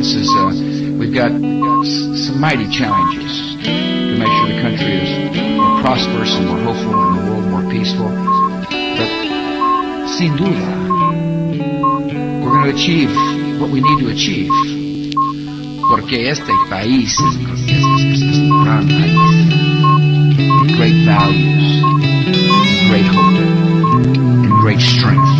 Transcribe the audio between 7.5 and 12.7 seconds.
more peaceful. But sin duda, we're going